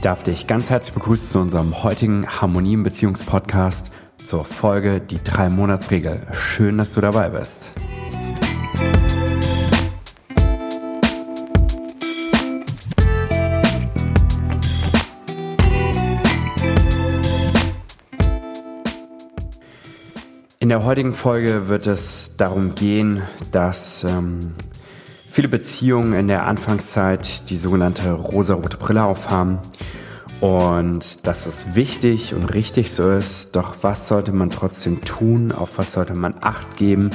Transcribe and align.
Ich 0.00 0.04
darf 0.04 0.22
dich 0.22 0.46
ganz 0.46 0.70
herzlich 0.70 0.94
begrüßen 0.94 1.28
zu 1.28 1.38
unserem 1.40 1.82
heutigen 1.82 2.26
Harmonien 2.26 2.82
Beziehungspodcast 2.82 3.92
zur 4.24 4.46
Folge 4.46 4.98
Die 4.98 5.22
drei 5.22 5.50
Monatsregel. 5.50 6.22
Schön, 6.32 6.78
dass 6.78 6.94
du 6.94 7.02
dabei 7.02 7.28
bist. 7.28 7.70
In 20.60 20.70
der 20.70 20.82
heutigen 20.82 21.12
Folge 21.12 21.68
wird 21.68 21.86
es 21.86 22.30
darum 22.38 22.74
gehen, 22.74 23.22
dass 23.52 24.02
ähm, 24.04 24.54
viele 25.30 25.48
Beziehungen 25.48 26.12
in 26.12 26.26
der 26.26 26.46
Anfangszeit 26.46 27.48
die 27.50 27.58
sogenannte 27.58 28.12
rosa-rote 28.12 28.76
Brille 28.76 29.04
aufhaben 29.04 29.58
und 30.40 31.24
dass 31.26 31.46
es 31.46 31.74
wichtig 31.74 32.34
und 32.34 32.52
richtig 32.52 32.92
so 32.92 33.08
ist. 33.10 33.54
Doch 33.54 33.76
was 33.82 34.08
sollte 34.08 34.32
man 34.32 34.50
trotzdem 34.50 35.02
tun? 35.02 35.52
Auf 35.52 35.78
was 35.78 35.92
sollte 35.92 36.14
man 36.14 36.34
Acht 36.40 36.76
geben? 36.76 37.10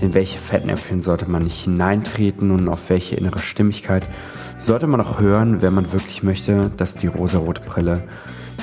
In 0.00 0.12
welche 0.12 0.38
Fettnäpfchen 0.38 1.00
sollte 1.00 1.30
man 1.30 1.42
nicht 1.42 1.64
hineintreten 1.64 2.50
und 2.50 2.68
auf 2.68 2.90
welche 2.90 3.16
innere 3.16 3.38
Stimmigkeit 3.38 4.04
sollte 4.58 4.86
man 4.86 5.00
auch 5.00 5.20
hören, 5.20 5.62
wenn 5.62 5.72
man 5.72 5.92
wirklich 5.92 6.22
möchte, 6.22 6.70
dass 6.76 6.96
die 6.96 7.06
rosa-rote 7.06 7.62
Brille 7.62 8.04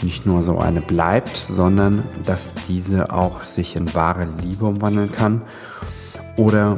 nicht 0.04 0.26
nur 0.26 0.43
so 0.43 0.59
eine 0.59 0.81
bleibt, 0.81 1.35
sondern 1.35 2.04
dass 2.26 2.54
diese 2.68 3.12
auch 3.12 3.43
sich 3.43 3.76
in 3.76 3.93
wahre 3.95 4.27
Liebe 4.43 4.65
umwandeln 4.65 5.12
kann 5.12 5.41
oder 6.38 6.77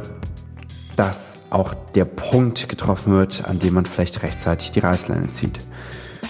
dass 0.96 1.43
auch 1.54 1.74
der 1.94 2.04
Punkt 2.04 2.68
getroffen 2.68 3.12
wird, 3.12 3.48
an 3.48 3.60
dem 3.60 3.74
man 3.74 3.86
vielleicht 3.86 4.22
rechtzeitig 4.22 4.72
die 4.72 4.80
Reißleine 4.80 5.28
zieht. 5.28 5.58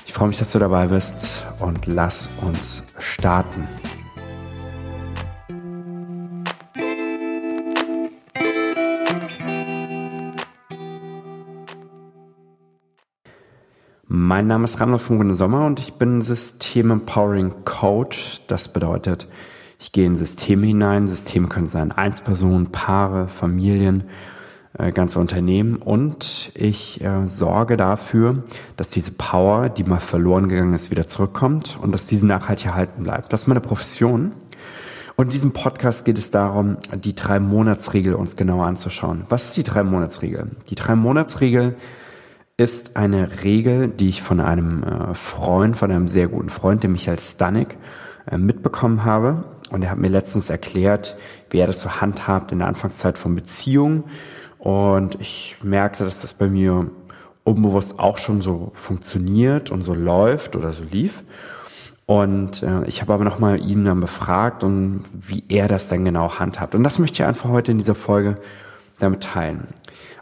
Ich 0.06 0.12
freue 0.12 0.28
mich, 0.28 0.38
dass 0.38 0.52
du 0.52 0.59
dabei 0.59 0.88
bist 0.88 1.45
und 1.60 1.87
lass 1.87 2.28
uns 2.42 2.84
starten. 2.98 3.66
Mein 14.06 14.47
Name 14.47 14.64
ist 14.64 14.78
Randolph 14.78 15.02
Funke 15.02 15.34
Sommer 15.34 15.67
und 15.67 15.80
ich 15.80 15.95
bin 15.95 16.20
System 16.20 16.91
Empowering 16.91 17.64
Coach. 17.64 18.42
Das 18.47 18.69
bedeutet, 18.69 19.27
ich 19.78 19.91
gehe 19.91 20.06
in 20.06 20.17
Systeme 20.17 20.67
hinein. 20.67 21.06
Systeme 21.06 21.48
können 21.48 21.67
sein 21.67 21.92
Einzelpersonen, 21.92 22.70
Paare, 22.72 23.28
Familien, 23.28 24.05
ganze 24.92 25.20
Unternehmen 25.20 25.77
und 25.77 26.50
ich 26.55 27.00
äh, 27.00 27.27
sorge 27.27 27.77
dafür, 27.77 28.42
dass 28.77 28.91
diese 28.91 29.12
Power, 29.12 29.69
die 29.69 29.84
mal 29.84 30.00
verloren 30.00 30.48
gegangen 30.48 30.75
ist, 30.75 30.91
wieder 30.91 31.06
zurückkommt 31.06 31.78
und 31.80 31.92
dass 31.92 32.06
diese 32.06 32.27
nachhaltig 32.27 32.67
erhalten 32.67 33.05
bleibt. 33.05 33.33
Das 33.33 33.42
ist 33.42 33.47
meine 33.47 33.61
Profession. 33.61 34.33
Und 35.17 35.27
in 35.27 35.30
diesem 35.30 35.52
Podcast 35.52 36.05
geht 36.05 36.19
es 36.19 36.33
darum, 36.33 36.78
die 36.92 37.14
drei 37.14 37.39
Monatsregel 37.39 38.14
uns 38.14 38.34
genauer 38.34 38.67
anzuschauen. 38.67 39.22
Was 39.28 39.47
ist 39.47 39.56
die 39.56 39.62
drei 39.62 39.84
Monatsregel? 39.84 40.48
Die 40.70 40.75
drei 40.75 40.97
Monatsregel 40.97 41.77
ist 42.56 42.97
eine 42.97 43.45
Regel, 43.45 43.89
die 43.89 44.08
ich 44.08 44.22
von 44.22 44.41
einem 44.41 44.83
äh, 44.83 45.14
Freund, 45.14 45.77
von 45.77 45.92
einem 45.92 46.08
sehr 46.08 46.27
guten 46.27 46.50
Freund, 46.50 46.83
dem 46.83 46.92
Michael 46.92 47.20
Stanek, 47.20 47.77
äh, 48.30 48.39
mitbekommen 48.39 49.05
habe. 49.05 49.45
Und 49.70 49.83
er 49.83 49.91
hat 49.91 49.98
mir 49.98 50.08
letztens 50.08 50.50
erklärt, 50.50 51.17
wie 51.50 51.58
er 51.58 51.67
das 51.67 51.80
so 51.80 52.00
handhabt 52.00 52.52
in 52.52 52.58
der 52.58 52.69
Anfangszeit 52.69 53.19
von 53.19 53.34
Beziehungen. 53.34 54.05
Und 54.65 55.20
ich 55.20 55.57
merkte, 55.62 56.05
dass 56.05 56.23
das 56.23 56.33
bei 56.33 56.48
mir 56.48 56.91
unbewusst 57.45 57.98
auch 57.98 58.17
schon 58.17 58.41
so 58.41 58.73
funktioniert 58.75 59.70
und 59.70 59.83
so 59.83 59.93
läuft 59.93 60.57
oder 60.57 60.73
so 60.73 60.83
lief. 60.83 61.23
Und 62.07 62.62
äh, 62.62 62.87
ich 62.87 63.03
habe 63.03 63.12
aber 63.12 63.25
nochmal 63.25 63.61
ihn 63.61 63.85
dann 63.85 64.01
befragt 64.01 64.65
und 64.65 65.05
wie 65.12 65.45
er 65.51 65.69
das 65.69 65.89
dann 65.89 66.07
genau 66.07 66.39
handhabt. 66.39 66.75
Und 66.75 66.83
das 66.83 66.98
möchte 66.98 67.17
ich 67.17 67.29
einfach 67.29 67.51
heute 67.51 67.73
in 67.73 67.79
dieser 67.79 67.95
Folge 67.95 68.39
damit 68.98 69.23
teilen. 69.23 69.69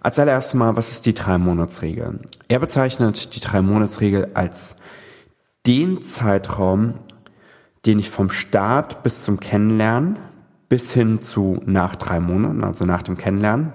Als 0.02 0.19
allererstes 0.19 0.54
mal, 0.54 0.75
was 0.75 0.91
ist 0.91 1.06
die 1.06 1.14
Drei-Monats-Regel? 1.14 2.19
Er 2.48 2.58
bezeichnet 2.58 3.36
die 3.36 3.41
Drei-Monats-Regel 3.41 4.32
als 4.34 4.75
den 5.69 6.02
Zeitraum, 6.02 6.94
den 7.86 8.00
ich 8.00 8.10
vom 8.10 8.28
Start 8.28 9.04
bis 9.04 9.22
zum 9.22 9.38
Kennenlernen 9.38 10.16
bis 10.69 10.92
hin 10.92 11.20
zu 11.20 11.60
nach 11.64 11.94
drei 11.94 12.19
Monaten, 12.19 12.64
also 12.64 12.86
nach 12.86 13.02
dem 13.02 13.16
Kennenlernen, 13.16 13.75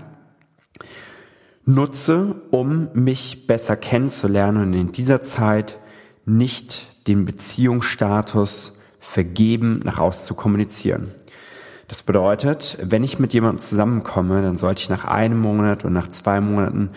nutze, 1.65 2.35
um 2.51 2.89
mich 2.93 3.45
besser 3.45 3.75
kennenzulernen 3.75 4.63
und 4.63 4.73
in 4.73 4.91
dieser 4.91 5.21
Zeit 5.21 5.79
nicht 6.25 7.07
den 7.07 7.25
Beziehungsstatus 7.25 8.73
vergeben 8.99 9.81
nach 9.83 9.99
außen 9.99 10.25
zu 10.25 10.35
kommunizieren. 10.35 11.11
Das 11.88 12.03
bedeutet, 12.03 12.77
wenn 12.81 13.03
ich 13.03 13.19
mit 13.19 13.33
jemandem 13.33 13.59
zusammenkomme, 13.59 14.41
dann 14.41 14.55
sollte 14.55 14.81
ich 14.81 14.89
nach 14.89 15.05
einem 15.05 15.39
Monat 15.39 15.85
und 15.85 15.93
nach 15.93 16.09
zwei 16.09 16.41
Monaten 16.41 16.89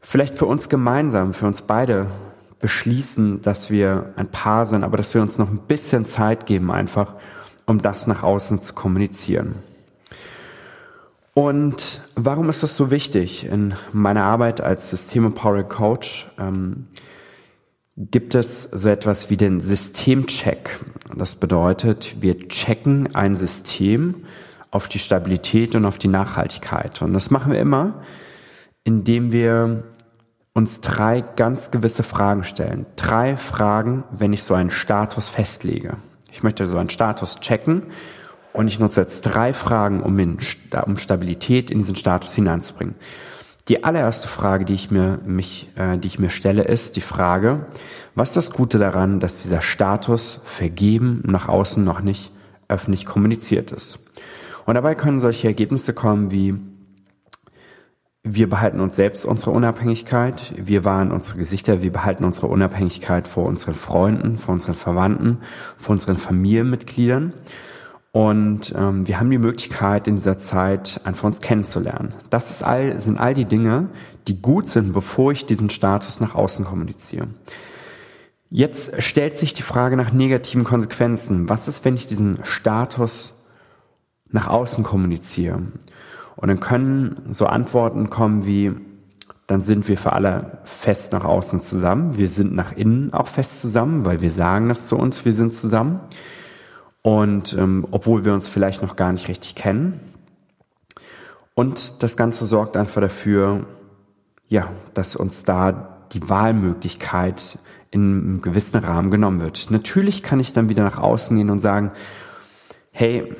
vielleicht 0.00 0.36
für 0.36 0.46
uns 0.46 0.68
gemeinsam, 0.68 1.32
für 1.32 1.46
uns 1.46 1.62
beide 1.62 2.06
beschließen, 2.60 3.42
dass 3.42 3.70
wir 3.70 4.12
ein 4.16 4.28
Paar 4.28 4.66
sind, 4.66 4.82
aber 4.82 4.96
dass 4.96 5.14
wir 5.14 5.22
uns 5.22 5.38
noch 5.38 5.48
ein 5.48 5.60
bisschen 5.68 6.04
Zeit 6.04 6.46
geben 6.46 6.72
einfach, 6.72 7.14
um 7.66 7.80
das 7.80 8.06
nach 8.06 8.22
außen 8.22 8.60
zu 8.60 8.74
kommunizieren. 8.74 9.56
Und 11.38 12.00
warum 12.14 12.48
ist 12.48 12.62
das 12.62 12.76
so 12.76 12.90
wichtig? 12.90 13.44
In 13.44 13.74
meiner 13.92 14.24
Arbeit 14.24 14.62
als 14.62 14.88
System 14.88 15.26
Empowering 15.26 15.68
Coach 15.68 16.26
ähm, 16.38 16.86
gibt 17.94 18.34
es 18.34 18.62
so 18.62 18.88
etwas 18.88 19.28
wie 19.28 19.36
den 19.36 19.60
Systemcheck. 19.60 20.80
Das 21.14 21.34
bedeutet, 21.34 22.22
wir 22.22 22.48
checken 22.48 23.14
ein 23.14 23.34
System 23.34 24.24
auf 24.70 24.88
die 24.88 24.98
Stabilität 24.98 25.74
und 25.74 25.84
auf 25.84 25.98
die 25.98 26.08
Nachhaltigkeit. 26.08 27.02
Und 27.02 27.12
das 27.12 27.30
machen 27.30 27.52
wir 27.52 27.60
immer, 27.60 28.02
indem 28.84 29.30
wir 29.30 29.84
uns 30.54 30.80
drei 30.80 31.20
ganz 31.20 31.70
gewisse 31.70 32.02
Fragen 32.02 32.44
stellen. 32.44 32.86
Drei 32.96 33.36
Fragen, 33.36 34.04
wenn 34.10 34.32
ich 34.32 34.42
so 34.42 34.54
einen 34.54 34.70
Status 34.70 35.28
festlege. 35.28 35.98
Ich 36.32 36.42
möchte 36.42 36.66
so 36.66 36.78
einen 36.78 36.88
Status 36.88 37.40
checken 37.40 37.82
und 38.56 38.68
ich 38.68 38.78
nutze 38.78 39.00
jetzt 39.00 39.22
drei 39.22 39.52
Fragen, 39.52 40.02
um, 40.02 40.18
in, 40.18 40.38
um 40.84 40.96
Stabilität 40.96 41.70
in 41.70 41.78
diesen 41.78 41.96
Status 41.96 42.34
hineinzubringen. 42.34 42.94
Die 43.68 43.82
allererste 43.82 44.28
Frage, 44.28 44.64
die 44.64 44.74
ich 44.74 44.90
mir, 44.90 45.18
mich, 45.26 45.70
äh, 45.76 45.98
die 45.98 46.06
ich 46.06 46.18
mir 46.18 46.30
stelle, 46.30 46.62
ist 46.62 46.96
die 46.96 47.00
Frage, 47.00 47.66
was 48.14 48.28
ist 48.30 48.36
das 48.36 48.50
Gute 48.52 48.78
daran, 48.78 49.18
dass 49.18 49.42
dieser 49.42 49.60
Status 49.60 50.40
vergeben 50.44 51.22
nach 51.26 51.48
außen 51.48 51.82
noch 51.82 52.00
nicht 52.00 52.32
öffentlich 52.68 53.06
kommuniziert 53.06 53.72
ist? 53.72 53.98
Und 54.66 54.74
dabei 54.74 54.94
können 54.94 55.20
solche 55.20 55.48
Ergebnisse 55.48 55.94
kommen 55.94 56.30
wie, 56.30 56.54
wir 58.22 58.48
behalten 58.48 58.80
uns 58.80 58.96
selbst 58.96 59.24
unsere 59.24 59.52
Unabhängigkeit, 59.52 60.52
wir 60.56 60.84
wahren 60.84 61.12
unsere 61.12 61.38
Gesichter, 61.38 61.82
wir 61.82 61.92
behalten 61.92 62.24
unsere 62.24 62.48
Unabhängigkeit 62.48 63.28
vor 63.28 63.46
unseren 63.46 63.74
Freunden, 63.74 64.38
vor 64.38 64.54
unseren 64.54 64.74
Verwandten, 64.74 65.38
vor 65.76 65.92
unseren 65.92 66.16
Familienmitgliedern. 66.16 67.32
Und 68.16 68.74
ähm, 68.74 69.06
wir 69.06 69.20
haben 69.20 69.28
die 69.28 69.36
Möglichkeit, 69.36 70.08
in 70.08 70.14
dieser 70.14 70.38
Zeit 70.38 71.02
einfach 71.04 71.24
uns 71.24 71.42
kennenzulernen. 71.42 72.14
Das 72.30 72.62
all, 72.62 72.98
sind 72.98 73.18
all 73.18 73.34
die 73.34 73.44
Dinge, 73.44 73.90
die 74.26 74.40
gut 74.40 74.66
sind, 74.66 74.94
bevor 74.94 75.32
ich 75.32 75.44
diesen 75.44 75.68
Status 75.68 76.18
nach 76.18 76.34
außen 76.34 76.64
kommuniziere. 76.64 77.26
Jetzt 78.48 79.02
stellt 79.02 79.36
sich 79.36 79.52
die 79.52 79.60
Frage 79.60 79.98
nach 79.98 80.14
negativen 80.14 80.64
Konsequenzen. 80.64 81.50
Was 81.50 81.68
ist, 81.68 81.84
wenn 81.84 81.94
ich 81.94 82.06
diesen 82.06 82.38
Status 82.42 83.34
nach 84.30 84.48
außen 84.48 84.82
kommuniziere? 84.82 85.60
Und 86.36 86.48
dann 86.48 86.60
können 86.60 87.20
so 87.32 87.44
Antworten 87.44 88.08
kommen 88.08 88.46
wie, 88.46 88.72
dann 89.46 89.60
sind 89.60 89.88
wir 89.88 89.98
für 89.98 90.14
alle 90.14 90.60
fest 90.64 91.12
nach 91.12 91.26
außen 91.26 91.60
zusammen. 91.60 92.16
Wir 92.16 92.30
sind 92.30 92.54
nach 92.54 92.72
innen 92.72 93.12
auch 93.12 93.28
fest 93.28 93.60
zusammen, 93.60 94.06
weil 94.06 94.22
wir 94.22 94.30
sagen 94.30 94.70
das 94.70 94.88
zu 94.88 94.96
uns, 94.96 95.26
wir 95.26 95.34
sind 95.34 95.52
zusammen. 95.52 96.00
Und 97.06 97.52
ähm, 97.52 97.86
obwohl 97.92 98.24
wir 98.24 98.34
uns 98.34 98.48
vielleicht 98.48 98.82
noch 98.82 98.96
gar 98.96 99.12
nicht 99.12 99.28
richtig 99.28 99.54
kennen. 99.54 100.00
Und 101.54 102.02
das 102.02 102.16
Ganze 102.16 102.46
sorgt 102.46 102.76
einfach 102.76 103.00
dafür, 103.00 103.64
ja, 104.48 104.72
dass 104.92 105.14
uns 105.14 105.44
da 105.44 105.98
die 106.10 106.28
Wahlmöglichkeit 106.28 107.60
in 107.92 108.00
einem 108.00 108.42
gewissen 108.42 108.78
Rahmen 108.78 109.12
genommen 109.12 109.40
wird. 109.40 109.70
Natürlich 109.70 110.24
kann 110.24 110.40
ich 110.40 110.52
dann 110.52 110.68
wieder 110.68 110.82
nach 110.82 110.98
außen 110.98 111.36
gehen 111.36 111.48
und 111.48 111.60
sagen, 111.60 111.92
hey, 112.90 113.32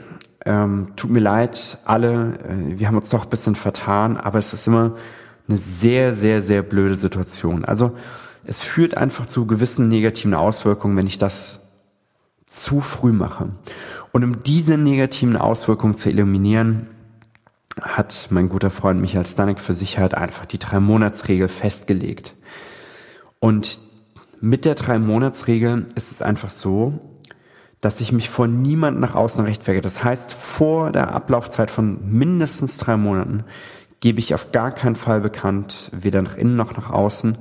ähm, 0.44 0.92
tut 0.94 1.10
mir 1.10 1.18
leid, 1.18 1.78
alle, 1.84 2.38
äh, 2.48 2.78
wir 2.78 2.86
haben 2.86 2.94
uns 2.96 3.08
doch 3.08 3.24
ein 3.24 3.30
bisschen 3.30 3.56
vertan, 3.56 4.16
aber 4.16 4.38
es 4.38 4.52
ist 4.52 4.68
immer 4.68 4.94
eine 5.48 5.58
sehr, 5.58 6.14
sehr, 6.14 6.40
sehr 6.40 6.62
blöde 6.62 6.94
Situation. 6.94 7.64
Also 7.64 7.96
es 8.44 8.62
führt 8.62 8.96
einfach 8.96 9.26
zu 9.26 9.44
gewissen 9.44 9.88
negativen 9.88 10.34
Auswirkungen, 10.34 10.96
wenn 10.96 11.08
ich 11.08 11.18
das 11.18 11.65
zu 12.56 12.80
früh 12.80 13.12
mache. 13.12 13.50
Und 14.12 14.24
um 14.24 14.42
diese 14.42 14.76
negativen 14.76 15.36
Auswirkungen 15.36 15.94
zu 15.94 16.08
eliminieren, 16.08 16.88
hat 17.80 18.28
mein 18.30 18.48
guter 18.48 18.70
Freund 18.70 19.00
Michael 19.00 19.26
Stanek 19.26 19.60
für 19.60 19.74
Sicherheit 19.74 20.14
einfach 20.14 20.46
die 20.46 20.58
Drei-Monats-Regel 20.58 21.48
festgelegt. 21.48 22.34
Und 23.38 23.78
mit 24.40 24.64
der 24.64 24.74
Drei-Monats-Regel 24.74 25.86
ist 25.94 26.10
es 26.10 26.22
einfach 26.22 26.50
so, 26.50 27.00
dass 27.80 28.00
ich 28.00 28.12
mich 28.12 28.30
vor 28.30 28.46
niemand 28.46 28.98
nach 29.00 29.14
außen 29.14 29.44
rechtfertige. 29.44 29.82
Das 29.82 30.02
heißt, 30.02 30.32
vor 30.32 30.90
der 30.92 31.12
Ablaufzeit 31.12 31.70
von 31.70 31.98
mindestens 32.10 32.78
drei 32.78 32.96
Monaten 32.96 33.44
gebe 34.00 34.18
ich 34.18 34.34
auf 34.34 34.52
gar 34.52 34.72
keinen 34.72 34.96
Fall 34.96 35.20
bekannt, 35.20 35.90
weder 35.92 36.22
nach 36.22 36.36
innen 36.36 36.56
noch 36.56 36.76
nach 36.76 36.90
außen, 36.90 37.38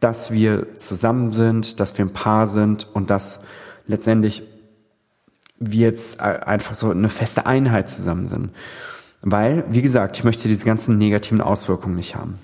dass 0.00 0.30
wir 0.30 0.74
zusammen 0.74 1.32
sind, 1.32 1.80
dass 1.80 1.96
wir 1.96 2.04
ein 2.04 2.12
Paar 2.12 2.46
sind 2.46 2.88
und 2.94 3.10
dass 3.10 3.40
letztendlich 3.86 4.42
wir 5.58 5.88
jetzt 5.88 6.20
einfach 6.20 6.74
so 6.74 6.90
eine 6.90 7.08
feste 7.08 7.46
Einheit 7.46 7.88
zusammen 7.88 8.26
sind. 8.26 8.50
Weil, 9.22 9.64
wie 9.70 9.82
gesagt, 9.82 10.16
ich 10.18 10.24
möchte 10.24 10.48
diese 10.48 10.66
ganzen 10.66 10.98
negativen 10.98 11.40
Auswirkungen 11.40 11.96
nicht 11.96 12.14
haben. 12.14 12.38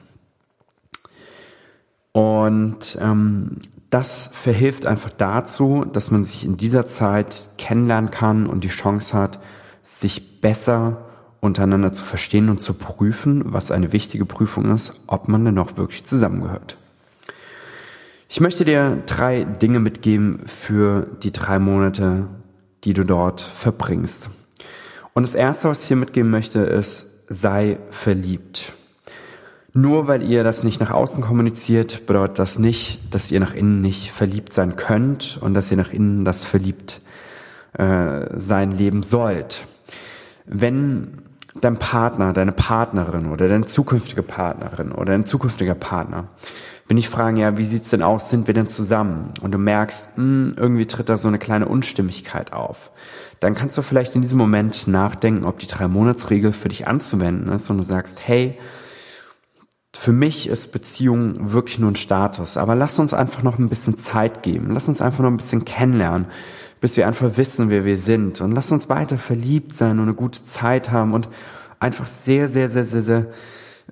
Und 2.12 2.98
ähm, 3.00 3.58
das 3.90 4.30
verhilft 4.32 4.86
einfach 4.86 5.10
dazu, 5.10 5.84
dass 5.92 6.10
man 6.10 6.24
sich 6.24 6.44
in 6.44 6.56
dieser 6.56 6.86
Zeit 6.86 7.50
kennenlernen 7.58 8.10
kann 8.10 8.46
und 8.46 8.64
die 8.64 8.68
Chance 8.68 9.12
hat, 9.12 9.40
sich 9.82 10.40
besser 10.40 11.04
untereinander 11.40 11.92
zu 11.92 12.04
verstehen 12.04 12.48
und 12.48 12.60
zu 12.60 12.74
prüfen, 12.74 13.52
was 13.52 13.70
eine 13.70 13.92
wichtige 13.92 14.26
Prüfung 14.26 14.74
ist, 14.74 14.92
ob 15.06 15.28
man 15.28 15.44
denn 15.44 15.54
noch 15.54 15.76
wirklich 15.76 16.04
zusammengehört. 16.04 16.76
Ich 18.28 18.40
möchte 18.40 18.64
dir 18.64 19.02
drei 19.06 19.44
Dinge 19.44 19.80
mitgeben 19.80 20.42
für 20.46 21.06
die 21.22 21.32
drei 21.32 21.58
Monate, 21.58 22.28
die 22.84 22.94
du 22.94 23.04
dort 23.04 23.40
verbringst. 23.40 24.28
Und 25.12 25.22
das 25.24 25.34
erste, 25.34 25.68
was 25.68 25.82
ich 25.82 25.88
hier 25.88 25.96
mitgeben 25.96 26.30
möchte, 26.30 26.60
ist, 26.60 27.06
sei 27.28 27.78
verliebt. 27.90 28.72
Nur 29.72 30.08
weil 30.08 30.22
ihr 30.22 30.42
das 30.42 30.64
nicht 30.64 30.80
nach 30.80 30.90
außen 30.90 31.22
kommuniziert, 31.22 32.06
bedeutet 32.06 32.38
das 32.40 32.58
nicht, 32.58 33.00
dass 33.14 33.30
ihr 33.30 33.38
nach 33.38 33.54
innen 33.54 33.80
nicht 33.80 34.10
verliebt 34.10 34.52
sein 34.52 34.76
könnt 34.76 35.38
und 35.40 35.54
dass 35.54 35.70
ihr 35.70 35.76
nach 35.76 35.92
innen 35.92 36.24
das 36.24 36.44
verliebt 36.44 37.00
äh, 37.74 38.26
sein 38.36 38.72
leben 38.72 39.04
sollt. 39.04 39.64
Wenn 40.44 41.22
dein 41.60 41.78
Partner, 41.78 42.32
deine 42.32 42.52
Partnerin 42.52 43.26
oder 43.26 43.48
deine 43.48 43.64
zukünftige 43.64 44.22
Partnerin 44.22 44.92
oder 44.92 45.12
dein 45.12 45.26
zukünftiger 45.26 45.74
Partner, 45.74 46.28
wenn 46.88 46.98
ich 46.98 47.08
fragen, 47.08 47.36
ja, 47.36 47.56
wie 47.56 47.64
sieht's 47.64 47.90
denn 47.90 48.02
aus, 48.02 48.30
sind 48.30 48.46
wir 48.48 48.54
denn 48.54 48.66
zusammen? 48.66 49.32
Und 49.40 49.52
du 49.52 49.58
merkst, 49.58 50.08
mh, 50.16 50.22
hm, 50.24 50.54
irgendwie 50.56 50.86
tritt 50.86 51.08
da 51.08 51.16
so 51.16 51.28
eine 51.28 51.38
kleine 51.38 51.68
Unstimmigkeit 51.68 52.52
auf. 52.52 52.90
Dann 53.38 53.54
kannst 53.54 53.78
du 53.78 53.82
vielleicht 53.82 54.16
in 54.16 54.22
diesem 54.22 54.38
Moment 54.38 54.88
nachdenken, 54.88 55.44
ob 55.44 55.58
die 55.60 55.68
Drei-Monats-Regel 55.68 56.52
für 56.52 56.68
dich 56.68 56.88
anzuwenden 56.88 57.52
ist 57.52 57.70
und 57.70 57.78
du 57.78 57.84
sagst, 57.84 58.20
hey, 58.26 58.58
für 59.94 60.12
mich 60.12 60.48
ist 60.48 60.72
Beziehung 60.72 61.52
wirklich 61.52 61.78
nur 61.78 61.90
ein 61.90 61.96
Status, 61.96 62.56
aber 62.56 62.74
lass 62.74 62.98
uns 62.98 63.14
einfach 63.14 63.42
noch 63.42 63.58
ein 63.58 63.68
bisschen 63.68 63.96
Zeit 63.96 64.42
geben. 64.42 64.70
Lass 64.70 64.88
uns 64.88 65.00
einfach 65.00 65.20
noch 65.20 65.30
ein 65.30 65.36
bisschen 65.36 65.64
kennenlernen 65.64 66.26
bis 66.80 66.96
wir 66.96 67.06
einfach 67.06 67.36
wissen, 67.36 67.70
wer 67.70 67.84
wir 67.84 67.98
sind. 67.98 68.40
Und 68.40 68.52
lass 68.52 68.72
uns 68.72 68.88
weiter 68.88 69.18
verliebt 69.18 69.74
sein 69.74 69.98
und 69.98 70.04
eine 70.04 70.14
gute 70.14 70.42
Zeit 70.42 70.90
haben 70.90 71.12
und 71.12 71.28
einfach 71.78 72.06
sehr, 72.06 72.48
sehr, 72.48 72.68
sehr, 72.68 72.84
sehr, 72.84 73.02
sehr 73.02 73.26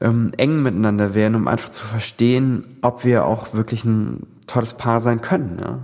ähm, 0.00 0.32
eng 0.36 0.62
miteinander 0.62 1.14
werden, 1.14 1.34
um 1.34 1.48
einfach 1.48 1.70
zu 1.70 1.84
verstehen, 1.84 2.78
ob 2.82 3.04
wir 3.04 3.24
auch 3.24 3.54
wirklich 3.54 3.84
ein 3.84 4.26
tolles 4.46 4.74
Paar 4.74 5.00
sein 5.00 5.20
können. 5.20 5.58
Ja? 5.60 5.78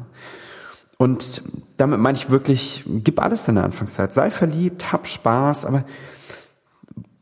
Und 0.96 1.42
damit 1.76 1.98
meine 1.98 2.16
ich 2.16 2.30
wirklich, 2.30 2.84
gib 2.86 3.20
alles 3.20 3.48
in 3.48 3.56
der 3.56 3.64
Anfangszeit. 3.64 4.12
Sei 4.12 4.30
verliebt, 4.30 4.92
hab 4.92 5.06
Spaß, 5.06 5.64
aber 5.64 5.84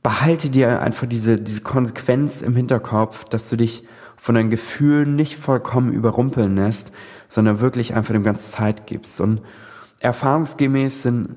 behalte 0.03 0.51
dir 0.51 0.83
einfach 0.83 1.07
diese, 1.07 1.41
diese 1.41 1.63
Konsequenz 1.63 2.43
im 2.43 2.57
Hinterkopf, 2.57 3.25
dass 3.25 3.49
du 3.49 3.57
dich 3.57 3.85
von 4.17 4.35
deinen 4.35 4.51
Gefühlen 4.51 5.17
nicht 5.17 5.37
vollkommen 5.37 5.93
überrumpeln 5.93 6.55
lässt, 6.55 6.93
sondern 7.29 7.61
wirklich 7.61 7.95
einfach 7.95 8.13
dem 8.13 8.23
ganzen 8.23 8.53
Zeit 8.53 8.87
gibst. 8.87 9.21
Und 9.21 9.41
erfahrungsgemäß 10.03 11.03
sind 11.03 11.37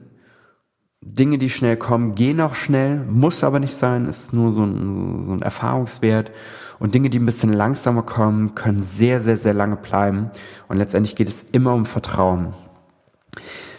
Dinge, 1.01 1.37
die 1.37 1.51
schnell 1.51 1.77
kommen, 1.77 2.15
gehen 2.15 2.41
auch 2.41 2.55
schnell, 2.55 2.97
muss 3.05 3.43
aber 3.43 3.59
nicht 3.59 3.75
sein, 3.75 4.07
ist 4.07 4.33
nur 4.33 4.51
so 4.51 4.63
ein, 4.63 5.23
so 5.25 5.33
ein 5.33 5.41
Erfahrungswert. 5.43 6.31
Und 6.79 6.95
Dinge, 6.95 7.09
die 7.09 7.19
ein 7.19 7.25
bisschen 7.25 7.53
langsamer 7.53 8.01
kommen, 8.01 8.55
können 8.55 8.81
sehr, 8.81 9.21
sehr, 9.21 9.37
sehr 9.37 9.53
lange 9.53 9.75
bleiben. 9.75 10.31
Und 10.67 10.77
letztendlich 10.77 11.15
geht 11.15 11.29
es 11.29 11.45
immer 11.51 11.73
um 11.73 11.85
Vertrauen. 11.85 12.53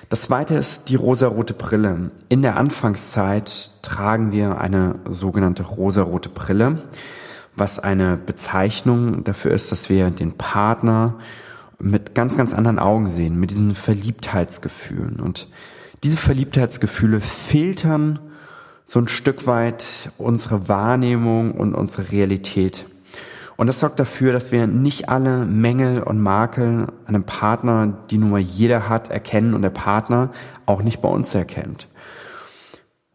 Das 0.08 0.22
zweite 0.22 0.54
ist 0.54 0.88
die 0.88 0.94
rosarote 0.94 1.52
Brille. 1.52 2.12
In 2.28 2.42
der 2.42 2.56
Anfangszeit 2.56 3.72
tragen 3.82 4.30
wir 4.30 4.60
eine 4.60 5.00
sogenannte 5.08 5.64
rosarote 5.64 6.28
Brille, 6.28 6.82
was 7.56 7.80
eine 7.80 8.16
Bezeichnung 8.16 9.24
dafür 9.24 9.50
ist, 9.50 9.72
dass 9.72 9.88
wir 9.88 10.10
den 10.10 10.32
Partner 10.38 11.16
mit 11.78 12.14
ganz, 12.14 12.36
ganz 12.36 12.54
anderen 12.54 12.78
Augen 12.78 13.06
sehen, 13.06 13.38
mit 13.38 13.50
diesen 13.50 13.74
Verliebtheitsgefühlen. 13.74 15.20
Und 15.20 15.48
diese 16.02 16.16
Verliebtheitsgefühle 16.16 17.20
filtern 17.20 18.18
so 18.84 19.00
ein 19.00 19.08
Stück 19.08 19.46
weit 19.46 20.10
unsere 20.16 20.68
Wahrnehmung 20.68 21.52
und 21.52 21.74
unsere 21.74 22.12
Realität. 22.12 22.86
Und 23.56 23.66
das 23.66 23.80
sorgt 23.80 23.98
dafür, 23.98 24.32
dass 24.32 24.52
wir 24.52 24.66
nicht 24.66 25.08
alle 25.08 25.44
Mängel 25.44 26.02
und 26.02 26.20
Makel 26.20 26.86
an 27.06 27.14
einem 27.14 27.24
Partner, 27.24 27.94
die 28.10 28.18
nun 28.18 28.30
mal 28.30 28.40
jeder 28.40 28.88
hat, 28.88 29.08
erkennen 29.10 29.54
und 29.54 29.62
der 29.62 29.70
Partner 29.70 30.30
auch 30.66 30.82
nicht 30.82 31.00
bei 31.00 31.08
uns 31.08 31.34
erkennt. 31.34 31.88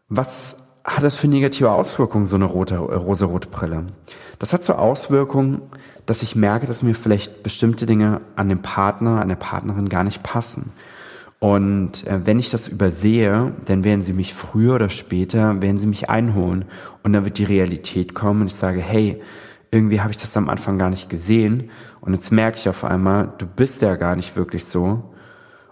Was 0.10 0.58
hat 0.84 1.04
das 1.04 1.16
für 1.16 1.28
negative 1.28 1.72
Auswirkungen, 1.72 2.26
so 2.26 2.36
eine 2.36 2.46
rote, 2.46 2.76
äh, 2.76 2.78
rosa-rote 2.78 3.50
Brille? 3.50 3.88
Das 4.40 4.54
hat 4.54 4.64
zur 4.64 4.80
Auswirkung, 4.80 5.62
dass 6.06 6.24
ich 6.24 6.36
merke, 6.36 6.68
dass 6.68 6.84
mir 6.84 6.96
vielleicht 6.96 7.44
bestimmte 7.44 7.86
Dinge 7.86 8.22
an 8.36 8.50
dem 8.50 8.62
Partner, 8.62 9.22
an 9.22 9.30
der 9.30 9.36
Partnerin 9.36 9.90
gar 9.90 10.04
nicht 10.04 10.24
passen. 10.24 10.74
Und 11.40 12.06
äh, 12.06 12.26
wenn 12.26 12.40
ich 12.40 12.52
das 12.52 12.68
übersehe, 12.68 13.54
dann 13.66 13.84
werden 13.84 14.02
sie 14.02 14.14
mich 14.14 14.34
früher 14.34 14.76
oder 14.76 14.90
später, 14.90 15.62
werden 15.62 15.78
sie 15.78 15.88
mich 15.88 16.10
einholen. 16.10 16.66
Und 17.04 17.14
dann 17.14 17.26
wird 17.26 17.38
die 17.38 17.46
Realität 17.46 18.14
kommen 18.14 18.42
und 18.42 18.48
ich 18.48 18.56
sage, 18.56 18.80
hey, 18.80 19.22
irgendwie 19.72 20.02
habe 20.02 20.12
ich 20.12 20.18
das 20.18 20.38
am 20.38 20.50
Anfang 20.50 20.78
gar 20.78 20.90
nicht 20.90 21.10
gesehen. 21.10 21.72
Und 22.02 22.14
jetzt 22.14 22.32
merke 22.32 22.58
ich 22.58 22.70
auf 22.70 22.84
einmal, 22.84 23.34
du 23.38 23.48
bist 23.48 23.82
ja 23.82 23.96
gar 23.96 24.16
nicht 24.16 24.36
wirklich 24.36 24.66
so. 24.66 25.12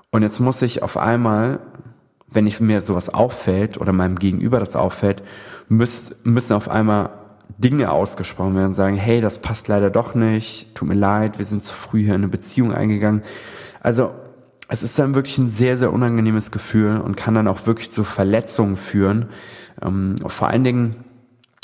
Und 0.09 0.23
jetzt 0.23 0.39
muss 0.39 0.62
ich 0.63 0.81
auf 0.81 0.97
einmal, 0.97 1.59
wenn 2.31 2.47
ich 2.47 2.59
mir 2.59 2.81
sowas 2.81 3.09
auffällt 3.09 3.79
oder 3.79 3.91
meinem 3.91 4.19
Gegenüber 4.19 4.59
das 4.59 4.75
auffällt, 4.75 5.23
müssen, 5.67 6.15
müssen 6.23 6.53
auf 6.53 6.69
einmal 6.69 7.09
Dinge 7.57 7.91
ausgesprochen 7.91 8.55
werden, 8.55 8.73
sagen, 8.73 8.95
hey, 8.95 9.21
das 9.21 9.39
passt 9.39 9.67
leider 9.67 9.89
doch 9.89 10.15
nicht, 10.15 10.75
tut 10.75 10.87
mir 10.87 10.93
leid, 10.93 11.37
wir 11.39 11.45
sind 11.45 11.63
zu 11.63 11.73
früh 11.73 12.03
hier 12.03 12.15
in 12.15 12.21
eine 12.21 12.27
Beziehung 12.27 12.73
eingegangen. 12.73 13.23
Also 13.81 14.11
es 14.67 14.83
ist 14.83 14.99
dann 14.99 15.15
wirklich 15.15 15.37
ein 15.39 15.49
sehr, 15.49 15.77
sehr 15.77 15.91
unangenehmes 15.91 16.51
Gefühl 16.51 17.01
und 17.01 17.17
kann 17.17 17.33
dann 17.33 17.48
auch 17.48 17.65
wirklich 17.65 17.89
zu 17.91 18.03
Verletzungen 18.03 18.77
führen. 18.77 19.29
Ähm, 19.81 20.17
vor 20.25 20.48
allen 20.48 20.63
Dingen, 20.63 20.98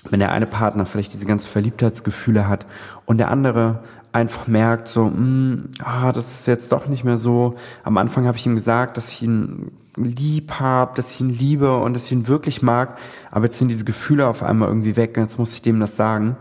wenn 0.10 0.20
der 0.20 0.32
eine 0.32 0.48
Partner 0.48 0.86
vielleicht 0.86 1.14
diese 1.14 1.26
ganzen 1.26 1.50
Verliebtheitsgefühle 1.50 2.48
hat 2.48 2.66
und 3.06 3.18
der 3.18 3.30
andere 3.30 3.84
einfach 4.16 4.48
merkt, 4.48 4.88
so, 4.88 5.04
mh, 5.04 5.12
hm, 5.12 5.70
ah, 5.84 6.12
das 6.14 6.40
ist 6.40 6.48
jetzt 6.48 6.72
doch 6.72 6.88
nicht 6.88 7.04
mehr 7.04 7.18
so. 7.18 7.56
Am 7.84 7.98
Anfang 7.98 8.26
habe 8.26 8.38
ich 8.38 8.46
ihm 8.46 8.56
gesagt, 8.56 8.96
dass 8.96 9.12
ich 9.12 9.22
ihn 9.22 9.72
lieb 9.98 10.54
habe, 10.54 10.96
dass 10.96 11.12
ich 11.12 11.20
ihn 11.20 11.30
liebe 11.30 11.78
und 11.78 11.94
dass 11.94 12.06
ich 12.06 12.14
ihn 12.14 12.28
wirklich 12.28 12.62
mag, 12.62 12.98
aber 13.30 13.46
jetzt 13.46 13.60
sind 13.60 13.68
diese 13.68 13.86
Gefühle 13.86 14.28
auf 14.28 14.42
einmal 14.42 14.70
irgendwie 14.70 14.96
weg 14.96 15.16
und 15.18 15.24
jetzt 15.24 15.38
muss 15.38 15.54
ich 15.54 15.62
dem 15.62 15.80
das 15.80 15.98
sagen. 15.98 16.38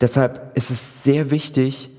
Deshalb 0.00 0.52
ist 0.54 0.70
es 0.70 1.02
sehr 1.02 1.30
wichtig, 1.30 1.90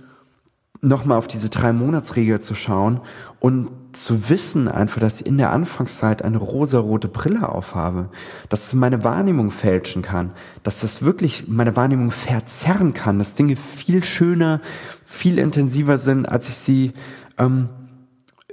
nochmal 0.82 1.18
auf 1.18 1.28
diese 1.28 1.50
drei 1.50 1.74
Monatsregel 1.74 2.40
zu 2.40 2.56
schauen 2.56 3.02
und 3.40 3.70
zu 3.94 4.30
wissen 4.30 4.68
einfach, 4.68 5.02
dass 5.02 5.22
ich 5.22 5.28
in 5.28 5.38
der 5.38 5.52
Anfangszeit 5.52 6.22
eine 6.22 6.38
rosarote 6.38 7.08
Brille 7.08 7.48
aufhabe, 7.50 8.10
dass 8.50 8.68
es 8.68 8.74
meine 8.74 9.04
Wahrnehmung 9.04 9.52
fälschen 9.52 10.02
kann, 10.02 10.34
dass 10.64 10.82
das 10.82 11.02
wirklich 11.02 11.48
meine 11.48 11.76
Wahrnehmung 11.76 12.12
verzerren 12.12 12.94
kann, 12.94 13.20
dass 13.20 13.36
Dinge 13.36 13.56
viel 13.56 14.04
schöner, 14.04 14.62
viel 15.06 15.40
intensiver 15.40 15.98
sind, 15.98 16.28
als 16.28 16.50
ich 16.50 16.56
sie 16.56 16.94
ähm, 17.38 17.70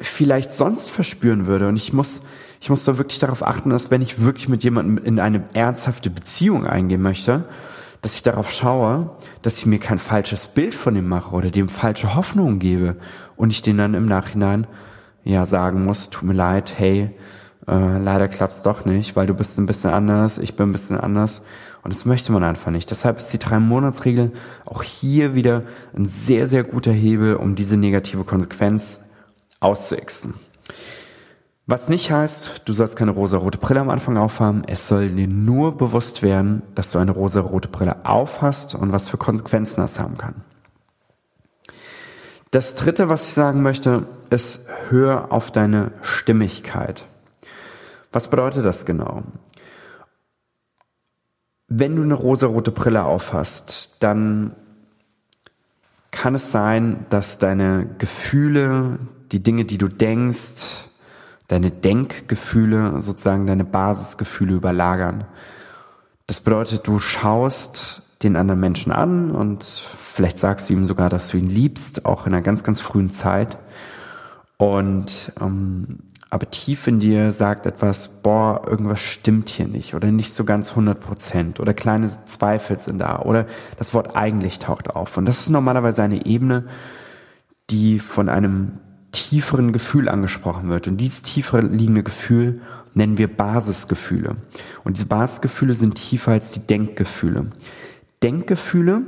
vielleicht 0.00 0.52
sonst 0.52 0.90
verspüren 0.90 1.47
würde. 1.47 1.68
Und 1.68 1.76
ich 1.76 1.92
muss, 1.92 2.23
ich 2.61 2.71
muss 2.71 2.85
da 2.85 2.99
wirklich 2.99 3.18
darauf 3.18 3.42
achten, 3.42 3.71
dass 3.71 3.90
wenn 3.90 4.02
ich 4.02 4.23
wirklich 4.23 4.49
mit 4.49 4.64
jemandem 4.64 5.04
in 5.04 5.21
eine 5.21 5.45
ernsthafte 5.54 6.11
Beziehung 6.11 6.66
eingehen 6.66 7.02
möchte, 7.02 7.45
dass 8.02 8.14
ich 8.14 8.23
darauf 8.23 8.50
schaue, 8.50 9.11
dass 9.42 9.59
ich 9.59 9.66
mir 9.66 9.78
kein 9.78 9.99
falsches 9.99 10.47
Bild 10.47 10.75
von 10.75 10.95
ihm 10.95 11.09
mache 11.09 11.35
oder 11.35 11.50
dem 11.50 11.68
falsche 11.68 12.14
Hoffnungen 12.14 12.59
gebe 12.59 12.97
und 13.37 13.50
ich 13.50 13.62
den 13.62 13.78
dann 13.78 13.95
im 13.95 14.07
Nachhinein 14.07 14.66
ja 15.33 15.47
sagen 15.47 15.85
muss, 15.85 16.11
tut 16.11 16.25
mir 16.25 16.35
leid, 16.35 16.75
hey, 16.77 17.11
äh, 17.67 17.99
leider 17.99 18.29
klappt's 18.29 18.63
doch 18.63 18.85
nicht, 18.85 19.17
weil 19.17 19.27
du 19.27 19.35
bist 19.35 19.59
ein 19.59 19.67
bisschen 19.67 19.91
anders, 19.91 20.39
ich 20.39 20.57
bin 20.57 20.71
ein 20.71 20.73
bisschen 20.73 20.99
anders 20.99 21.43
und 21.83 21.93
das 21.93 22.05
möchte 22.05 22.33
man 22.33 22.45
einfach 22.45 22.71
nicht. 22.71 22.91
Deshalb 22.91 23.19
ist 23.19 23.33
die 23.33 23.39
drei 23.39 23.59
Monatsregel 23.59 24.33
auch 24.65 24.83
hier 24.83 25.35
wieder 25.35 25.63
ein 25.97 26.07
sehr, 26.07 26.47
sehr 26.47 26.65
guter 26.65 26.93
Hebel, 26.93 27.37
um 27.37 27.55
diese 27.55 27.77
negative 27.77 28.25
Konsequenz 28.25 29.01
auszuixen. 29.61 30.35
Was 31.67 31.91
nicht 31.91 32.11
heißt, 32.11 32.63
du 32.65 32.73
sollst 32.73 32.97
keine 32.97 33.11
rosa-rote 33.11 33.59
Brille 33.59 33.81
am 33.81 33.91
Anfang 33.91 34.17
aufhaben. 34.17 34.63
Es 34.67 34.89
soll 34.89 35.11
dir 35.11 35.29
nur 35.29 35.77
bewusst 35.77 36.23
werden, 36.23 36.63
dass 36.75 36.93
du 36.93 36.99
eine 36.99 37.11
rosa-rote 37.11 37.69
Brille 37.69 38.07
aufhast 38.07 38.75
und 38.75 38.91
was 38.91 39.11
für 39.11 39.19
Konsequenzen 39.19 39.83
das 39.83 39.99
haben 39.99 40.17
kann. 40.17 40.37
Das 42.51 42.75
dritte, 42.75 43.11
was 43.11 43.29
ich 43.29 43.35
sagen 43.35 43.61
möchte, 43.61 44.07
ist, 44.31 44.67
hör 44.89 45.33
auf 45.33 45.51
deine 45.51 45.93
Stimmigkeit. 46.03 47.07
Was 48.13 48.29
bedeutet 48.29 48.65
das 48.65 48.87
genau? 48.87 49.23
Wenn 51.69 51.97
du 51.97 52.03
eine 52.03 52.15
rosarote 52.15 52.71
Brille 52.71 53.05
aufhast, 53.05 53.97
dann 54.01 54.55
kann 56.11 56.35
es 56.35 56.51
sein, 56.51 57.07
dass 57.11 57.39
deine 57.39 57.87
Gefühle, 57.99 58.99
die 59.31 59.43
Dinge, 59.43 59.67
die 59.67 59.77
du 59.77 59.89
denkst, 59.89 60.87
deine 61.49 61.71
Denkgefühle, 61.71 63.01
sozusagen 63.01 63.47
deine 63.47 63.65
Basisgefühle 63.65 64.55
überlagern. 64.55 65.25
Das 66.27 66.41
bedeutet, 66.41 66.87
du 66.87 66.99
schaust 66.99 68.03
den 68.23 68.37
anderen 68.37 68.61
Menschen 68.61 68.93
an 68.93 69.31
und 69.31 69.65
vielleicht 69.65 70.39
sagst 70.39 70.69
du 70.69 70.73
ihm 70.73 70.85
sogar, 70.85 71.09
dass 71.09 71.29
du 71.29 71.37
ihn 71.37 71.49
liebst, 71.49 72.05
auch 72.05 72.27
in 72.27 72.35
einer 72.35 72.43
ganz, 72.43 72.65
ganz 72.65 72.81
frühen 72.81 73.11
Zeit. 73.11 73.59
Und 74.59 75.33
ähm, 75.41 76.00
aber 76.31 76.50
tief 76.50 76.87
in 76.87 77.00
dir 77.00 77.33
sagt 77.33 77.65
etwas, 77.65 78.09
boah, 78.09 78.62
irgendwas 78.67 79.00
stimmt 79.00 79.49
hier 79.49 79.67
nicht 79.67 79.95
oder 79.95 80.12
nicht 80.12 80.35
so 80.35 80.45
ganz 80.45 80.71
100 80.71 81.00
Prozent 81.00 81.59
oder 81.59 81.73
kleine 81.73 82.11
Zweifel 82.27 82.79
sind 82.79 82.99
da 82.99 83.21
oder 83.21 83.47
das 83.79 83.95
Wort 83.95 84.15
eigentlich 84.15 84.59
taucht 84.59 84.91
auf. 84.91 85.17
Und 85.17 85.25
das 85.25 85.41
ist 85.41 85.49
normalerweise 85.49 86.03
eine 86.03 86.27
Ebene, 86.27 86.65
die 87.71 87.99
von 87.99 88.29
einem 88.29 88.73
tieferen 89.12 89.73
Gefühl 89.73 90.09
angesprochen 90.09 90.69
wird. 90.69 90.87
Und 90.87 90.99
dieses 90.99 91.23
tiefer 91.23 91.62
liegende 91.62 92.03
Gefühl 92.03 92.61
nennen 92.93 93.17
wir 93.17 93.35
Basisgefühle. 93.35 94.37
Und 94.85 94.99
diese 94.99 95.07
Basisgefühle 95.07 95.73
sind 95.73 95.95
tiefer 95.95 96.33
als 96.33 96.50
die 96.50 96.61
Denkgefühle. 96.61 97.47
Denkgefühle 98.23 99.03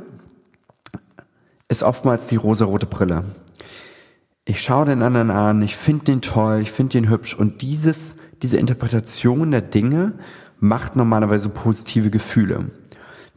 ist 1.68 1.82
oftmals 1.82 2.28
die 2.28 2.36
rosarote 2.36 2.86
Brille 2.86 3.24
ich 4.50 4.62
schaue 4.62 4.86
den 4.86 5.02
anderen 5.02 5.30
an, 5.30 5.62
ich 5.62 5.76
finde 5.76 6.06
den 6.06 6.22
toll, 6.22 6.58
ich 6.60 6.72
finde 6.72 6.92
den 6.92 7.08
hübsch 7.08 7.34
und 7.34 7.62
dieses, 7.62 8.16
diese 8.42 8.58
Interpretation 8.58 9.52
der 9.52 9.60
Dinge 9.60 10.14
macht 10.58 10.96
normalerweise 10.96 11.50
positive 11.50 12.10
Gefühle. 12.10 12.70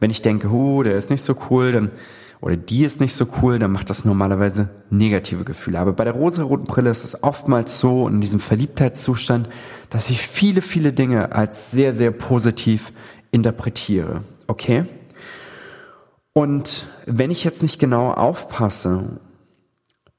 Wenn 0.00 0.10
ich 0.10 0.22
denke, 0.22 0.50
oh, 0.50 0.82
der 0.82 0.96
ist 0.96 1.10
nicht 1.10 1.22
so 1.22 1.36
cool, 1.48 1.70
dann 1.70 1.92
oder 2.40 2.56
die 2.56 2.84
ist 2.84 3.00
nicht 3.00 3.14
so 3.14 3.26
cool, 3.40 3.60
dann 3.60 3.70
macht 3.70 3.88
das 3.90 4.04
normalerweise 4.04 4.68
negative 4.90 5.44
Gefühle. 5.44 5.78
Aber 5.78 5.92
bei 5.92 6.04
der 6.04 6.12
rosa-roten 6.14 6.66
Brille 6.66 6.90
ist 6.90 7.04
es 7.04 7.22
oftmals 7.22 7.78
so, 7.78 8.06
in 8.08 8.20
diesem 8.20 8.40
Verliebtheitszustand, 8.40 9.48
dass 9.88 10.10
ich 10.10 10.20
viele, 10.20 10.60
viele 10.60 10.92
Dinge 10.92 11.32
als 11.32 11.70
sehr, 11.70 11.94
sehr 11.94 12.10
positiv 12.10 12.92
interpretiere. 13.30 14.24
Okay? 14.46 14.84
Und 16.34 16.86
wenn 17.06 17.30
ich 17.30 17.44
jetzt 17.44 17.62
nicht 17.62 17.78
genau 17.78 18.10
aufpasse, 18.10 19.20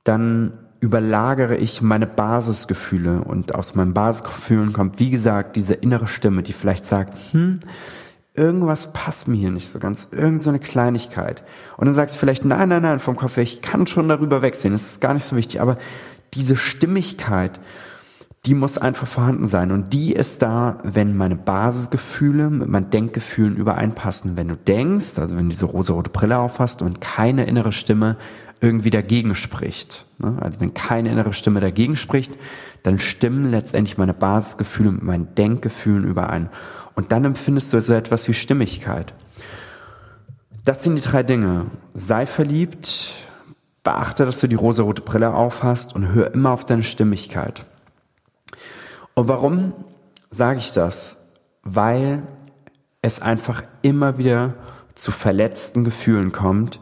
dann 0.04 0.65
überlagere 0.86 1.58
ich 1.58 1.82
meine 1.82 2.06
Basisgefühle 2.06 3.22
und 3.22 3.56
aus 3.56 3.74
meinen 3.74 3.94
Basisgefühlen 3.94 4.72
kommt, 4.72 5.00
wie 5.00 5.10
gesagt, 5.10 5.56
diese 5.56 5.74
innere 5.74 6.08
Stimme, 6.08 6.44
die 6.44 6.54
vielleicht 6.54 6.86
sagt, 6.86 7.18
hm, 7.32 7.60
irgendwas 8.36 8.94
passt 8.94 9.28
mir 9.28 9.38
hier 9.38 9.50
nicht 9.50 9.70
so 9.70 9.80
ganz, 9.80 10.10
irgend 10.12 10.44
so 10.44 10.50
eine 10.50 10.60
Kleinigkeit. 10.60 11.44
Und 11.78 11.86
dann 11.88 11.96
sagst 11.96 12.16
du 12.16 12.20
vielleicht, 12.20 12.46
nein, 12.46 12.70
nein, 12.70 12.84
nein, 12.84 13.00
vom 13.00 13.16
Kopf 13.16 13.36
her, 13.38 13.44
ich 13.44 13.64
kann 13.64 13.88
schon 13.88 14.08
darüber 14.08 14.44
wegsehen, 14.44 14.74
das 14.74 14.92
ist 14.92 15.02
gar 15.02 15.16
nicht 15.16 15.26
so 15.26 15.36
wichtig, 15.36 15.60
aber 15.60 15.78
diese 16.36 16.56
Stimmigkeit, 16.56 17.60
die 18.46 18.54
muss 18.54 18.78
einfach 18.78 19.08
vorhanden 19.08 19.48
sein. 19.48 19.72
Und 19.72 19.92
die 19.92 20.14
ist 20.14 20.44
da, 20.44 20.78
wenn 20.84 21.18
meine 21.18 21.36
Basisgefühle 21.36 22.52
mit 22.52 22.68
meinen 22.68 22.92
Denkgefühlen 22.92 23.56
übereinpassen. 23.56 24.38
Wenn 24.38 24.50
du 24.50 24.56
denkst, 24.56 25.18
also 25.18 25.36
wenn 25.36 25.46
du 25.46 25.50
diese 25.50 25.66
rosa-rote 25.66 26.12
Brille 26.12 26.38
aufhast 26.38 26.84
und 26.84 27.02
keine 27.02 27.46
innere 27.46 27.72
Stimme 27.72 28.18
irgendwie 28.62 28.90
dagegen 28.90 29.36
spricht. 29.36 30.06
Ne? 30.18 30.38
Also 30.42 30.60
wenn 30.60 30.74
keine 30.74 31.12
innere 31.12 31.34
Stimme 31.34 31.60
dagegen 31.60 31.96
spricht, 31.96 32.32
dann 32.84 33.00
stimmen 33.00 33.52
letztendlich 33.52 33.98
meine 33.98 34.14
Basisgefühle 34.14 34.92
mit 34.92 35.04
meinen 35.04 35.36
Denkgefühlen 35.36 36.06
überein. 36.06 36.50
Und 36.96 37.12
dann 37.12 37.26
empfindest 37.26 37.74
du 37.74 37.82
so 37.82 37.94
etwas 37.94 38.28
wie 38.28 38.34
Stimmigkeit. 38.34 39.14
Das 40.64 40.84
sind 40.84 40.96
die 40.96 41.02
drei 41.02 41.24
Dinge. 41.24 41.68
Sei 41.94 42.26
verliebt, 42.26 43.14
beachte, 43.84 44.26
dass 44.26 44.40
du 44.40 44.48
die 44.48 44.56
rosarote 44.56 45.02
Brille 45.02 45.34
aufhast 45.34 45.94
und 45.94 46.14
hör 46.14 46.34
immer 46.34 46.52
auf 46.52 46.66
deine 46.66 46.84
Stimmigkeit. 46.84 47.66
Und 49.14 49.28
warum 49.28 49.74
sage 50.32 50.60
ich 50.60 50.72
das? 50.72 51.16
Weil 51.64 52.24
es 53.02 53.22
einfach 53.22 53.64
immer 53.82 54.18
wieder 54.18 54.56
zu 54.96 55.12
verletzten 55.12 55.84
Gefühlen 55.84 56.32
kommt, 56.32 56.80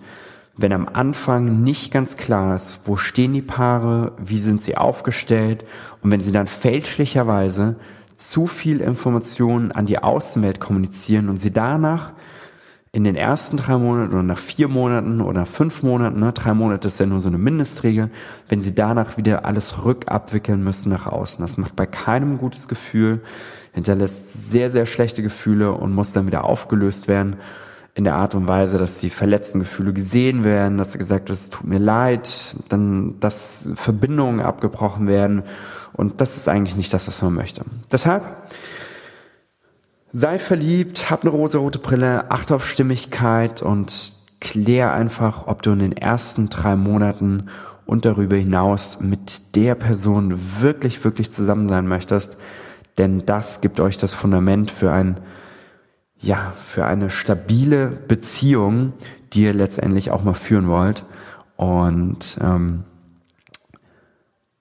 wenn 0.55 0.74
am 0.74 0.88
Anfang 0.88 1.63
nicht 1.63 1.91
ganz 1.91 2.15
klar 2.15 2.55
ist, 2.55 2.81
wo 2.86 2.95
stehen 2.95 3.33
die 3.33 3.41
Paare, 3.41 4.13
wie 4.24 4.39
sind 4.39 4.62
sie 4.62 4.77
aufgestellt 4.77 5.65
und 6.01 6.12
wenn 6.12 6.22
sie 6.22 6.31
dann 6.31 6.48
fälschlicherweise 6.48 7.75
zu 8.15 8.45
viel 8.45 8.79
Informationen 8.79 9.72
an 9.72 9.88
die 9.88 9.98
Außenwelt 9.98 10.60
kommunizieren 10.60 11.29
und 11.29 11.38
sie 11.38 11.51
danach 11.51 12.12
in 12.91 13.03
den 13.03 13.15
ersten 13.15 13.57
drei 13.57 13.79
Monaten 13.79 14.13
oder 14.13 14.22
nach 14.22 14.38
vier 14.38 14.67
Monaten 14.67 15.19
oder 15.22 15.48
fünf 15.48 15.81
Monaten, 15.81 16.19
ne, 16.19 16.31
drei 16.31 16.53
Monate 16.53 16.88
ist 16.88 17.00
ja 17.00 17.07
nur 17.07 17.19
so 17.19 17.27
eine 17.27 17.39
Mindestregel, 17.39 18.12
wenn 18.50 18.62
sie 18.62 18.75
danach 18.75 19.17
wieder 19.17 19.45
alles 19.45 19.83
rückabwickeln 19.83 20.63
müssen 20.63 20.91
nach 20.91 21.07
außen. 21.07 21.41
Das 21.41 21.57
macht 21.57 21.75
bei 21.75 21.88
keinem 21.88 22.33
ein 22.33 22.38
gutes 22.38 22.67
Gefühl, 22.67 23.22
hinterlässt 23.72 24.51
sehr, 24.51 24.69
sehr 24.69 24.86
schlechte 24.86 25.24
Gefühle 25.24 25.72
und 25.72 25.95
muss 25.95 26.13
dann 26.13 26.27
wieder 26.27 26.43
aufgelöst 26.43 27.07
werden 27.07 27.38
in 27.95 28.03
der 28.03 28.15
Art 28.15 28.33
und 28.33 28.47
Weise, 28.47 28.77
dass 28.77 29.00
die 29.00 29.12
verletzten 29.12 29.59
Gefühle 29.59 29.93
gesehen 29.93 30.43
werden, 30.43 30.77
dass 30.77 30.97
gesagt 30.97 31.29
wird, 31.29 31.38
es 31.38 31.50
tut 31.50 31.67
mir 31.67 31.79
leid, 31.79 32.55
dann, 32.69 33.19
dass 33.19 33.69
Verbindungen 33.75 34.41
abgebrochen 34.41 35.07
werden. 35.07 35.43
Und 35.93 36.19
das 36.19 36.38
ist 36.38 36.50
eigentlich 36.50 36.75
nicht 36.75 36.91
das, 36.91 37.07
was 37.07 37.21
man 37.21 37.35
möchte. 37.35 37.63
Deshalb, 37.91 38.23
sei 40.12 40.39
verliebt, 40.39 41.12
hab 41.12 41.21
eine 41.21 41.29
rosa-rote 41.29 41.77
Brille, 41.77 42.31
achte 42.31 42.55
auf 42.55 42.65
Stimmigkeit 42.65 43.62
und 43.62 44.13
klär 44.39 44.91
einfach, 44.91 45.45
ob 45.45 45.62
du 45.62 45.71
in 45.71 45.79
den 45.79 45.95
ersten 45.95 46.50
drei 46.50 46.75
Monaten 46.75 47.50
und 47.85 48.05
darüber 48.05 48.35
hinaus 48.35 48.97
mit 49.01 49.55
der 49.55 49.75
Person 49.75 50.39
wirklich, 50.59 51.03
wirklich 51.03 51.31
zusammen 51.31 51.69
sein 51.69 51.88
möchtest. 51.88 52.38
Denn 52.97 53.25
das 53.25 53.62
gibt 53.62 53.79
euch 53.79 53.97
das 53.97 54.13
Fundament 54.15 54.71
für 54.71 54.91
ein 54.91 55.19
ja, 56.24 56.53
für 56.68 56.86
eine 56.86 57.10
stabile 57.10 57.88
Beziehung, 57.88 58.94
die 59.34 59.44
ihr 59.44 59.53
letztendlich 59.53 60.10
auch 60.10 60.24
mal 60.24 60.34
führen 60.34 60.68
wollt. 60.68 61.06
Und 61.58 62.38
ähm, 62.42 62.86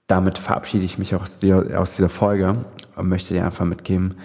damit 0.09 0.39
verabschiede 0.39 0.85
ich 0.85 0.99
mich 0.99 1.15
auch 1.15 1.23
aus, 1.23 1.39
der, 1.39 1.81
aus 1.81 1.97
dieser 1.97 2.09
Folge 2.09 2.65
und 2.97 3.09
möchte 3.09 3.33
dir 3.33 3.45
einfach 3.45 3.65
mitgeben, 3.65 4.17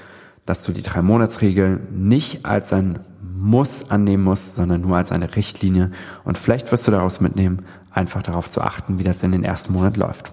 dass 0.46 0.63
du 0.63 0.72
die 0.72 0.82
drei 0.82 1.01
Monatsregel 1.01 1.79
nicht 1.91 2.46
als 2.46 2.74
ein 2.74 3.00
Muss 3.22 3.89
annehmen 3.89 4.24
musst, 4.24 4.56
sondern 4.56 4.82
nur 4.82 4.98
als 4.98 5.12
eine 5.12 5.36
Richtlinie. 5.36 5.91
Und 6.24 6.38
vielleicht 6.38 6.72
wirst 6.72 6.88
du 6.88 6.91
daraus 6.91 7.22
mitnehmen, 7.22 7.65
einfach 7.91 8.24
darauf 8.24 8.50
zu 8.50 8.62
achten, 8.62 8.98
wie 8.98 9.03
das 9.03 9.22
in 9.22 9.32
den 9.32 9.44
ersten 9.44 9.74
Monat 9.74 9.96
läuft. 9.96 10.32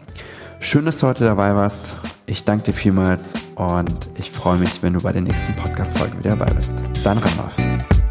Schön, 0.60 0.86
dass 0.86 0.98
du 0.98 1.06
heute 1.06 1.24
dabei 1.24 1.54
warst. 1.54 1.92
Ich 2.26 2.44
danke 2.44 2.64
dir 2.64 2.72
vielmals 2.72 3.32
und 3.56 4.10
ich 4.16 4.30
freue 4.30 4.58
mich, 4.58 4.82
wenn 4.82 4.94
du 4.94 5.00
bei 5.00 5.12
der 5.12 5.22
nächsten 5.22 5.54
Podcast-Folge 5.56 6.18
wieder 6.18 6.30
dabei 6.30 6.52
bist. 6.54 6.72
Dein 7.04 7.18
Randolph. 7.18 8.03